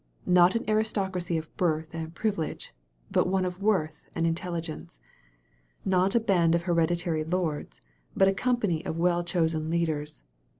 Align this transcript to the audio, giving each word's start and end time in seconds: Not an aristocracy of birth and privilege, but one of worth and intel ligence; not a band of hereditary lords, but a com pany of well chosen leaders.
Not 0.25 0.55
an 0.55 0.67
aristocracy 0.67 1.37
of 1.37 1.55
birth 1.57 1.93
and 1.93 2.15
privilege, 2.15 2.73
but 3.11 3.27
one 3.27 3.45
of 3.45 3.61
worth 3.61 4.01
and 4.15 4.25
intel 4.25 4.53
ligence; 4.53 4.97
not 5.85 6.15
a 6.15 6.19
band 6.19 6.55
of 6.55 6.63
hereditary 6.63 7.23
lords, 7.23 7.81
but 8.17 8.27
a 8.27 8.33
com 8.33 8.57
pany 8.57 8.83
of 8.83 8.97
well 8.97 9.23
chosen 9.23 9.69
leaders. 9.69 10.23